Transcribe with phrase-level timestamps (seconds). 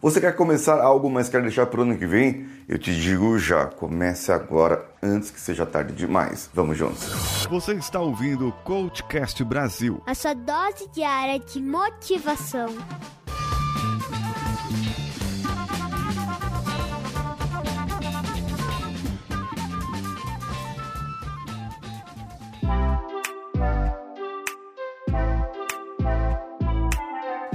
[0.00, 2.46] Você quer começar algo, mas quer deixar para o ano que vem?
[2.68, 6.50] Eu te digo já, comece agora, antes que seja tarde demais.
[6.52, 7.46] Vamos juntos.
[7.48, 10.02] Você está ouvindo o Coachcast Brasil.
[10.06, 12.68] A sua dose diária de motivação.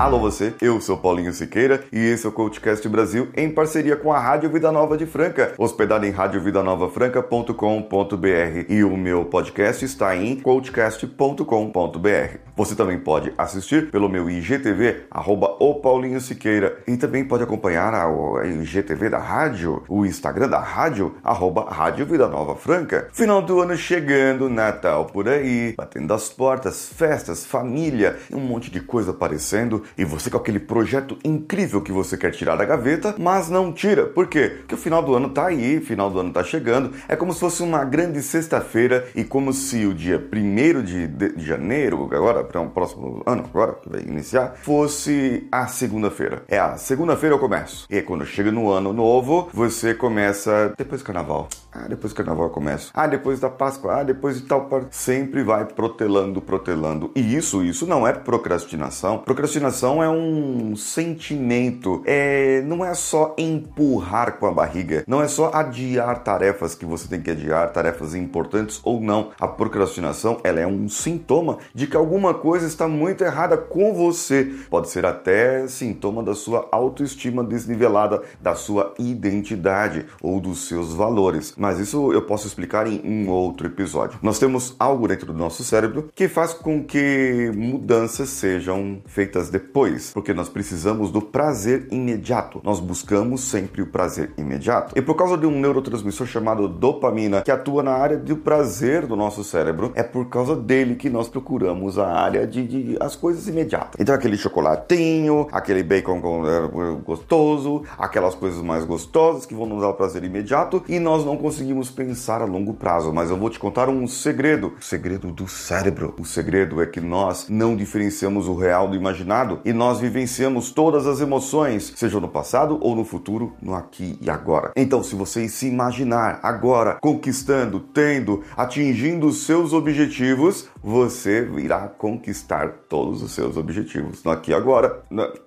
[0.02, 4.12] Alô você, eu sou Paulinho Siqueira e esse é o Coachcast Brasil em parceria com
[4.12, 10.38] a Rádio Vida Nova de Franca, hospedado em radiovidanovafranca.com.br e o meu podcast está em
[10.38, 12.40] coachcast.com.br.
[12.56, 17.94] Você também pode assistir pelo meu IGTV, arroba o Paulinho Siqueira, e também pode acompanhar
[17.94, 18.08] a
[18.45, 23.08] IGTV da rádio, o Instagram da rádio, arroba Rádio Vida Nova Franca.
[23.14, 28.80] Final do ano chegando, Natal por aí, batendo as portas, festas, família, um monte de
[28.80, 33.50] coisa aparecendo e você com aquele projeto incrível que você quer tirar da gaveta, mas
[33.50, 34.05] não tira.
[34.05, 34.54] Por quê?
[34.59, 36.92] Porque o final do ano tá aí, o final do ano tá chegando.
[37.08, 41.45] É como se fosse uma grande sexta-feira e como se o dia 1 de, de
[41.45, 46.44] janeiro, agora para um próximo ano, agora que vai iniciar, fosse a segunda-feira.
[46.47, 47.86] É a segunda-feira eu começo.
[47.89, 51.47] E aí, quando chega no ano novo, você começa depois do carnaval.
[51.72, 52.92] Ah, depois do carnaval eu começo.
[52.94, 54.00] Ah, depois da Páscoa.
[54.00, 54.69] Ah, depois de tal.
[54.89, 57.12] Sempre vai protelando, protelando.
[57.16, 59.19] E isso, isso não é procrastinação.
[59.19, 62.02] Procrastinação é um sentimento.
[62.06, 65.04] É, não é só empurrar com a barriga.
[65.08, 69.32] Não é só adiar tarefas que você tem que adiar, tarefas importantes ou não.
[69.40, 74.52] A procrastinação, ela é um sintoma de que alguma coisa está muito errada com você.
[74.70, 81.42] Pode ser até sintoma da sua autoestima desnivelada, da sua identidade ou dos seus valores
[81.58, 84.20] mas isso eu posso explicar em um outro episódio.
[84.22, 89.70] Nós temos algo dentro do nosso cérebro que faz com que mudanças sejam feitas depois,
[90.14, 92.61] porque nós precisamos do prazer imediato.
[92.64, 94.97] Nós buscamos sempre o prazer imediato.
[94.97, 99.16] E por causa de um neurotransmissor chamado dopamina, que atua na área do prazer do
[99.16, 103.47] nosso cérebro, é por causa dele que nós procuramos a área de, de as coisas
[103.47, 104.00] imediatas.
[104.00, 109.94] Então aquele chocolatinho, aquele bacon é, gostoso, aquelas coisas mais gostosas que vão nos dar
[109.94, 113.90] prazer imediato e nós não conseguimos pensar a longo prazo, mas eu vou te contar
[113.90, 116.13] um segredo, o segredo do cérebro.
[116.19, 121.07] O segredo é que nós não diferenciamos o real do imaginado e nós vivenciamos todas
[121.07, 124.72] as emoções, seja no passado ou no futuro, no aqui e agora.
[124.75, 132.69] Então, se você se imaginar agora conquistando, tendo, atingindo os seus objetivos, você irá conquistar
[132.89, 134.23] todos os seus objetivos.
[134.23, 135.03] No aqui e agora,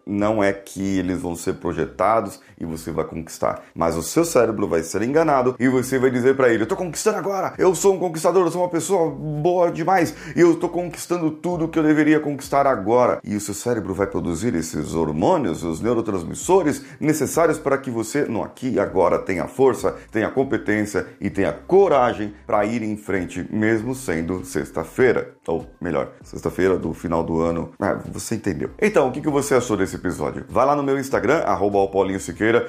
[0.06, 4.68] não é que eles vão ser projetados e você vai conquistar, mas o seu cérebro
[4.68, 7.94] vai ser enganado e você vai dizer para ele: Eu tô conquistando agora, eu sou
[7.94, 12.18] um conquistador, eu sou uma pessoa boa demais eu tô conquistando tudo que eu deveria
[12.18, 13.20] conquistar agora.
[13.22, 18.42] E o seu cérebro vai produzir esses hormônios, os neurotransmissores necessários para que você, no
[18.42, 23.94] aqui e agora, tenha força, tenha competência e tenha coragem para ir em frente, mesmo
[23.94, 25.34] sendo sexta-feira.
[25.46, 27.70] Ou melhor, sexta-feira do final do ano.
[27.80, 28.70] Ah, você entendeu.
[28.80, 30.44] Então, o que, você achou desse episódio?
[30.48, 31.78] Vai lá no meu Instagram, arroba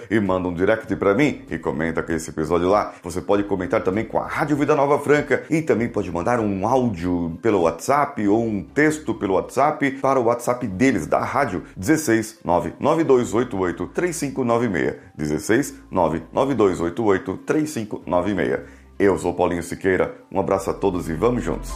[0.09, 2.94] e manda um direct para mim e comenta com esse episódio lá.
[3.03, 6.68] Você pode comentar também com a Rádio Vida Nova Franca e também pode mandar um
[6.68, 12.40] áudio pelo WhatsApp ou um texto pelo WhatsApp para o WhatsApp deles, da rádio 16
[12.44, 14.96] 99288 3596.
[15.18, 18.59] 16 99288 3596.
[19.00, 21.72] Eu sou Paulinho Siqueira, um abraço a todos e vamos juntos!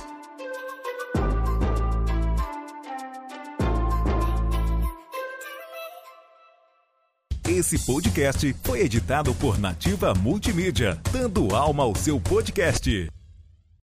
[7.48, 13.10] Esse podcast foi editado por Nativa Multimídia, dando alma ao seu podcast.